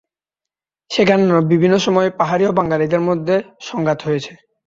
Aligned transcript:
সেখানে 0.91 1.21
বিভিন্ন 1.51 1.75
সময়েই 1.77 2.17
পাহাড়ি 2.19 2.43
ও 2.47 2.57
বাঙালিদের 2.59 3.01
মধ্যে 3.01 3.35
সংঘাত 3.61 3.99
হয়েছে। 4.07 4.31